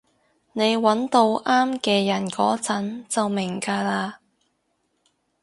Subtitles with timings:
[0.53, 4.13] 你搵到啱嘅人嗰陣就明㗎喇